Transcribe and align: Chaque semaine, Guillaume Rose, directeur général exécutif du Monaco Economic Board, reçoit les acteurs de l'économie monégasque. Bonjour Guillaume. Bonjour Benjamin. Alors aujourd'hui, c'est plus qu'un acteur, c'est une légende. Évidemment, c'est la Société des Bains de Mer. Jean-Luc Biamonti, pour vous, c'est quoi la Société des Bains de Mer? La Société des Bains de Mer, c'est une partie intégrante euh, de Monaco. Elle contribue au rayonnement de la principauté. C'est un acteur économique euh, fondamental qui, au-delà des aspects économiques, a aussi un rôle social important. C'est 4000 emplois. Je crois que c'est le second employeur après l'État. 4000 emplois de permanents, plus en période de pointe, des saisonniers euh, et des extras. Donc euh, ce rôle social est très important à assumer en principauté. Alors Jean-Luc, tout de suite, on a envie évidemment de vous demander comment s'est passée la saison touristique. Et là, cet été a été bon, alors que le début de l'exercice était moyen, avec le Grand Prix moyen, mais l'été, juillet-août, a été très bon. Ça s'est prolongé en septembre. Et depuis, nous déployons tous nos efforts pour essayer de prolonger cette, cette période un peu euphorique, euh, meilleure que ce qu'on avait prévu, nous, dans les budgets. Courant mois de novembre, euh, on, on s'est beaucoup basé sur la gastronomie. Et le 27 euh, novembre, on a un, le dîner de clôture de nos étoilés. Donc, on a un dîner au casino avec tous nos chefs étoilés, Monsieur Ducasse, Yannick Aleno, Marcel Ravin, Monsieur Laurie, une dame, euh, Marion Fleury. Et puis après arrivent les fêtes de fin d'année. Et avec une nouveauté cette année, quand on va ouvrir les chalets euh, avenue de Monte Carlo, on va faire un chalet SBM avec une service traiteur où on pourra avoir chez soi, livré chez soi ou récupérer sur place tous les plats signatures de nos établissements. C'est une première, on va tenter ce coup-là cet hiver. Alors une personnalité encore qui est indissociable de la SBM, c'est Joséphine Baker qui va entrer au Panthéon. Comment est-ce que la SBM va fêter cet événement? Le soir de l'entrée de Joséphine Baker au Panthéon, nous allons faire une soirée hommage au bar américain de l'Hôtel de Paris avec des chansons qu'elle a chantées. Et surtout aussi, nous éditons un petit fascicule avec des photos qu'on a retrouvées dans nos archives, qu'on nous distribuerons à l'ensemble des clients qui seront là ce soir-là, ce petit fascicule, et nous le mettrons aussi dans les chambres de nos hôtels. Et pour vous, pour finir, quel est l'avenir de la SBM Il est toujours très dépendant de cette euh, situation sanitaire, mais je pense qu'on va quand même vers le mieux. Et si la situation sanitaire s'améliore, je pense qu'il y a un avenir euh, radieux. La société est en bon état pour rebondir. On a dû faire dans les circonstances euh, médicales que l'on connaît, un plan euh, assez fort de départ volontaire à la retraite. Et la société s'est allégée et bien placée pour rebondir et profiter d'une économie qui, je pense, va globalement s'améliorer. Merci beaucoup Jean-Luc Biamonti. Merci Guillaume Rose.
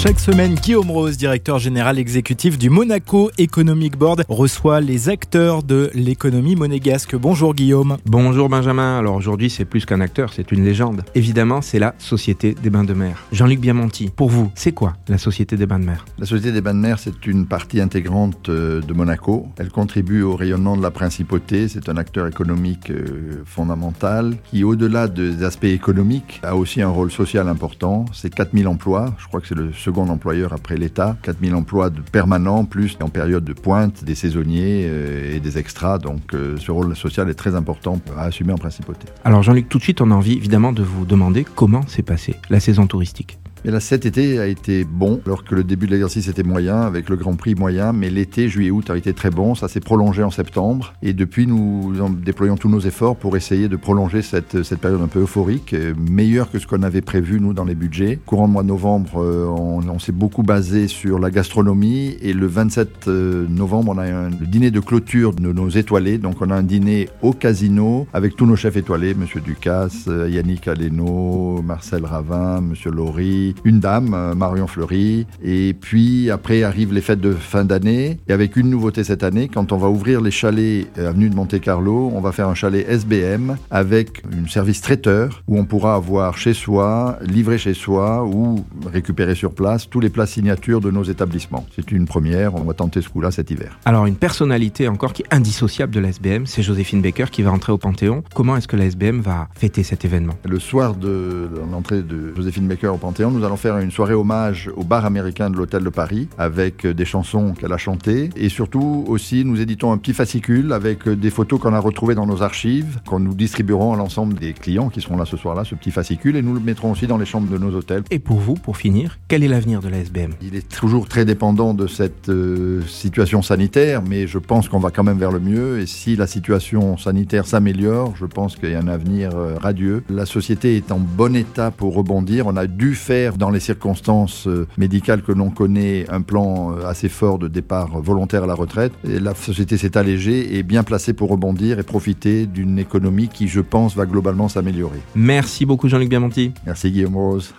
Chaque 0.00 0.20
semaine, 0.20 0.54
Guillaume 0.54 0.92
Rose, 0.92 1.16
directeur 1.16 1.58
général 1.58 1.98
exécutif 1.98 2.56
du 2.56 2.70
Monaco 2.70 3.32
Economic 3.36 3.96
Board, 3.96 4.22
reçoit 4.28 4.80
les 4.80 5.08
acteurs 5.08 5.64
de 5.64 5.90
l'économie 5.92 6.54
monégasque. 6.54 7.16
Bonjour 7.16 7.52
Guillaume. 7.52 7.96
Bonjour 8.06 8.48
Benjamin. 8.48 8.96
Alors 8.96 9.16
aujourd'hui, 9.16 9.50
c'est 9.50 9.64
plus 9.64 9.86
qu'un 9.86 10.00
acteur, 10.00 10.32
c'est 10.32 10.52
une 10.52 10.64
légende. 10.64 11.02
Évidemment, 11.16 11.62
c'est 11.62 11.80
la 11.80 11.96
Société 11.98 12.54
des 12.54 12.70
Bains 12.70 12.84
de 12.84 12.94
Mer. 12.94 13.24
Jean-Luc 13.32 13.58
Biamonti, 13.58 14.08
pour 14.14 14.30
vous, 14.30 14.52
c'est 14.54 14.70
quoi 14.70 14.92
la 15.08 15.18
Société 15.18 15.56
des 15.56 15.66
Bains 15.66 15.80
de 15.80 15.86
Mer? 15.86 16.04
La 16.16 16.26
Société 16.26 16.52
des 16.52 16.60
Bains 16.60 16.74
de 16.74 16.78
Mer, 16.78 17.00
c'est 17.00 17.26
une 17.26 17.46
partie 17.46 17.80
intégrante 17.80 18.50
euh, 18.50 18.80
de 18.80 18.92
Monaco. 18.92 19.48
Elle 19.58 19.70
contribue 19.70 20.22
au 20.22 20.36
rayonnement 20.36 20.76
de 20.76 20.82
la 20.82 20.92
principauté. 20.92 21.66
C'est 21.66 21.88
un 21.88 21.96
acteur 21.96 22.28
économique 22.28 22.90
euh, 22.90 23.42
fondamental 23.44 24.36
qui, 24.44 24.62
au-delà 24.62 25.08
des 25.08 25.42
aspects 25.42 25.64
économiques, 25.64 26.40
a 26.44 26.54
aussi 26.54 26.82
un 26.82 26.88
rôle 26.88 27.10
social 27.10 27.48
important. 27.48 28.04
C'est 28.12 28.32
4000 28.32 28.68
emplois. 28.68 29.12
Je 29.18 29.26
crois 29.26 29.40
que 29.40 29.48
c'est 29.48 29.56
le 29.56 29.72
second 29.88 30.08
employeur 30.10 30.52
après 30.52 30.76
l'État. 30.76 31.16
4000 31.22 31.54
emplois 31.54 31.88
de 31.88 32.02
permanents, 32.02 32.66
plus 32.66 32.98
en 33.02 33.08
période 33.08 33.44
de 33.44 33.54
pointe, 33.54 34.04
des 34.04 34.14
saisonniers 34.14 34.84
euh, 34.86 35.34
et 35.34 35.40
des 35.40 35.56
extras. 35.56 35.96
Donc 35.98 36.34
euh, 36.34 36.58
ce 36.58 36.70
rôle 36.70 36.94
social 36.94 37.30
est 37.30 37.34
très 37.34 37.54
important 37.54 37.98
à 38.14 38.24
assumer 38.24 38.52
en 38.52 38.58
principauté. 38.58 39.06
Alors 39.24 39.42
Jean-Luc, 39.42 39.70
tout 39.70 39.78
de 39.78 39.82
suite, 39.82 40.02
on 40.02 40.10
a 40.10 40.14
envie 40.14 40.34
évidemment 40.34 40.72
de 40.72 40.82
vous 40.82 41.06
demander 41.06 41.44
comment 41.44 41.86
s'est 41.86 42.02
passée 42.02 42.34
la 42.50 42.60
saison 42.60 42.86
touristique. 42.86 43.38
Et 43.68 43.70
là, 43.70 43.80
cet 43.80 44.06
été 44.06 44.38
a 44.38 44.46
été 44.46 44.82
bon, 44.84 45.20
alors 45.26 45.44
que 45.44 45.54
le 45.54 45.62
début 45.62 45.84
de 45.84 45.90
l'exercice 45.90 46.26
était 46.26 46.42
moyen, 46.42 46.80
avec 46.80 47.10
le 47.10 47.16
Grand 47.16 47.34
Prix 47.34 47.54
moyen, 47.54 47.92
mais 47.92 48.08
l'été, 48.08 48.48
juillet-août, 48.48 48.88
a 48.88 48.96
été 48.96 49.12
très 49.12 49.28
bon. 49.28 49.54
Ça 49.54 49.68
s'est 49.68 49.80
prolongé 49.80 50.22
en 50.22 50.30
septembre. 50.30 50.94
Et 51.02 51.12
depuis, 51.12 51.46
nous 51.46 51.92
déployons 52.24 52.56
tous 52.56 52.70
nos 52.70 52.80
efforts 52.80 53.16
pour 53.16 53.36
essayer 53.36 53.68
de 53.68 53.76
prolonger 53.76 54.22
cette, 54.22 54.62
cette 54.62 54.80
période 54.80 55.02
un 55.02 55.06
peu 55.06 55.20
euphorique, 55.20 55.74
euh, 55.74 55.92
meilleure 55.98 56.50
que 56.50 56.58
ce 56.58 56.66
qu'on 56.66 56.82
avait 56.82 57.02
prévu, 57.02 57.42
nous, 57.42 57.52
dans 57.52 57.66
les 57.66 57.74
budgets. 57.74 58.18
Courant 58.24 58.48
mois 58.48 58.62
de 58.62 58.68
novembre, 58.68 59.22
euh, 59.22 59.44
on, 59.44 59.86
on 59.86 59.98
s'est 59.98 60.12
beaucoup 60.12 60.42
basé 60.42 60.88
sur 60.88 61.18
la 61.18 61.30
gastronomie. 61.30 62.16
Et 62.22 62.32
le 62.32 62.46
27 62.46 63.08
euh, 63.08 63.46
novembre, 63.50 63.92
on 63.94 63.98
a 63.98 64.04
un, 64.04 64.30
le 64.30 64.46
dîner 64.46 64.70
de 64.70 64.80
clôture 64.80 65.34
de 65.34 65.52
nos 65.52 65.68
étoilés. 65.68 66.16
Donc, 66.16 66.40
on 66.40 66.48
a 66.48 66.54
un 66.54 66.62
dîner 66.62 67.10
au 67.20 67.34
casino 67.34 68.06
avec 68.14 68.34
tous 68.34 68.46
nos 68.46 68.56
chefs 68.56 68.78
étoilés, 68.78 69.12
Monsieur 69.12 69.42
Ducasse, 69.42 70.06
Yannick 70.06 70.68
Aleno, 70.68 71.60
Marcel 71.60 72.06
Ravin, 72.06 72.62
Monsieur 72.62 72.92
Laurie, 72.92 73.56
une 73.64 73.80
dame, 73.80 74.14
euh, 74.14 74.34
Marion 74.34 74.66
Fleury. 74.66 75.26
Et 75.42 75.74
puis 75.74 76.30
après 76.30 76.62
arrivent 76.62 76.92
les 76.92 77.00
fêtes 77.00 77.20
de 77.20 77.32
fin 77.32 77.64
d'année. 77.64 78.18
Et 78.28 78.32
avec 78.32 78.56
une 78.56 78.70
nouveauté 78.70 79.04
cette 79.04 79.22
année, 79.22 79.48
quand 79.48 79.72
on 79.72 79.76
va 79.76 79.88
ouvrir 79.88 80.20
les 80.20 80.30
chalets 80.30 80.86
euh, 80.98 81.08
avenue 81.08 81.30
de 81.30 81.34
Monte 81.34 81.60
Carlo, 81.60 82.10
on 82.14 82.20
va 82.20 82.32
faire 82.32 82.48
un 82.48 82.54
chalet 82.54 82.86
SBM 82.88 83.56
avec 83.70 84.22
une 84.32 84.48
service 84.48 84.80
traiteur 84.80 85.42
où 85.48 85.58
on 85.58 85.64
pourra 85.64 85.94
avoir 85.94 86.38
chez 86.38 86.54
soi, 86.54 87.18
livré 87.22 87.58
chez 87.58 87.74
soi 87.74 88.24
ou 88.24 88.64
récupérer 88.92 89.34
sur 89.34 89.52
place 89.52 89.88
tous 89.88 90.00
les 90.00 90.10
plats 90.10 90.26
signatures 90.26 90.80
de 90.80 90.90
nos 90.90 91.04
établissements. 91.04 91.66
C'est 91.74 91.90
une 91.92 92.06
première, 92.06 92.54
on 92.54 92.62
va 92.62 92.74
tenter 92.74 93.02
ce 93.02 93.08
coup-là 93.08 93.30
cet 93.30 93.50
hiver. 93.50 93.78
Alors 93.84 94.06
une 94.06 94.16
personnalité 94.16 94.88
encore 94.88 95.12
qui 95.12 95.22
est 95.22 95.34
indissociable 95.34 95.94
de 95.94 96.00
la 96.00 96.08
SBM, 96.08 96.46
c'est 96.46 96.62
Joséphine 96.62 97.02
Baker 97.02 97.26
qui 97.30 97.42
va 97.42 97.50
entrer 97.50 97.72
au 97.72 97.78
Panthéon. 97.78 98.22
Comment 98.34 98.56
est-ce 98.56 98.68
que 98.68 98.76
la 98.76 98.86
SBM 98.86 99.20
va 99.20 99.48
fêter 99.54 99.82
cet 99.82 100.04
événement? 100.04 100.34
Le 100.44 100.58
soir 100.58 100.94
de 100.94 101.48
l'entrée 101.70 102.02
de 102.02 102.34
Joséphine 102.36 102.66
Baker 102.66 102.88
au 102.88 102.96
Panthéon, 102.96 103.30
nous 103.38 103.44
allons 103.44 103.56
faire 103.56 103.78
une 103.78 103.92
soirée 103.92 104.14
hommage 104.14 104.68
au 104.76 104.82
bar 104.82 105.04
américain 105.04 105.48
de 105.48 105.56
l'Hôtel 105.56 105.84
de 105.84 105.90
Paris 105.90 106.28
avec 106.38 106.84
des 106.86 107.04
chansons 107.04 107.54
qu'elle 107.54 107.72
a 107.72 107.78
chantées. 107.78 108.30
Et 108.34 108.48
surtout 108.48 109.04
aussi, 109.06 109.44
nous 109.44 109.60
éditons 109.60 109.92
un 109.92 109.98
petit 109.98 110.12
fascicule 110.12 110.72
avec 110.72 111.08
des 111.08 111.30
photos 111.30 111.60
qu'on 111.60 111.72
a 111.72 111.78
retrouvées 111.78 112.16
dans 112.16 112.26
nos 112.26 112.42
archives, 112.42 113.00
qu'on 113.06 113.20
nous 113.20 113.34
distribuerons 113.34 113.94
à 113.94 113.96
l'ensemble 113.96 114.34
des 114.34 114.54
clients 114.54 114.88
qui 114.88 115.00
seront 115.00 115.16
là 115.16 115.24
ce 115.24 115.36
soir-là, 115.36 115.64
ce 115.64 115.76
petit 115.76 115.92
fascicule, 115.92 116.34
et 116.34 116.42
nous 116.42 116.52
le 116.52 116.60
mettrons 116.60 116.90
aussi 116.90 117.06
dans 117.06 117.16
les 117.16 117.26
chambres 117.26 117.48
de 117.48 117.58
nos 117.58 117.74
hôtels. 117.76 118.02
Et 118.10 118.18
pour 118.18 118.38
vous, 118.38 118.54
pour 118.54 118.76
finir, 118.76 119.18
quel 119.28 119.44
est 119.44 119.48
l'avenir 119.48 119.80
de 119.80 119.88
la 119.88 119.98
SBM 119.98 120.32
Il 120.42 120.56
est 120.56 120.68
toujours 120.68 121.06
très 121.06 121.24
dépendant 121.24 121.74
de 121.74 121.86
cette 121.86 122.30
euh, 122.30 122.82
situation 122.88 123.40
sanitaire, 123.40 124.02
mais 124.02 124.26
je 124.26 124.38
pense 124.38 124.68
qu'on 124.68 124.80
va 124.80 124.90
quand 124.90 125.04
même 125.04 125.18
vers 125.18 125.30
le 125.30 125.38
mieux. 125.40 125.78
Et 125.78 125.86
si 125.86 126.16
la 126.16 126.26
situation 126.26 126.96
sanitaire 126.96 127.46
s'améliore, 127.46 128.16
je 128.16 128.26
pense 128.26 128.56
qu'il 128.56 128.70
y 128.70 128.74
a 128.74 128.80
un 128.80 128.88
avenir 128.88 129.36
euh, 129.36 129.54
radieux. 129.60 130.02
La 130.10 130.26
société 130.26 130.76
est 130.76 130.90
en 130.90 130.98
bon 130.98 131.36
état 131.36 131.70
pour 131.70 131.94
rebondir. 131.94 132.48
On 132.48 132.56
a 132.56 132.66
dû 132.66 132.94
faire 132.94 133.27
dans 133.36 133.50
les 133.50 133.60
circonstances 133.60 134.46
euh, 134.46 134.66
médicales 134.78 135.22
que 135.22 135.32
l'on 135.32 135.50
connaît, 135.50 136.06
un 136.08 136.22
plan 136.22 136.72
euh, 136.72 136.86
assez 136.86 137.08
fort 137.08 137.38
de 137.38 137.48
départ 137.48 138.00
volontaire 138.00 138.44
à 138.44 138.46
la 138.46 138.54
retraite. 138.54 138.92
Et 139.06 139.20
la 139.20 139.34
société 139.34 139.76
s'est 139.76 139.98
allégée 139.98 140.56
et 140.56 140.62
bien 140.62 140.82
placée 140.82 141.12
pour 141.12 141.28
rebondir 141.28 141.78
et 141.78 141.82
profiter 141.82 142.46
d'une 142.46 142.78
économie 142.78 143.28
qui, 143.28 143.48
je 143.48 143.60
pense, 143.60 143.96
va 143.96 144.06
globalement 144.06 144.48
s'améliorer. 144.48 144.98
Merci 145.14 145.66
beaucoup 145.66 145.88
Jean-Luc 145.88 146.08
Biamonti. 146.08 146.52
Merci 146.64 146.90
Guillaume 146.90 147.16
Rose. 147.16 147.52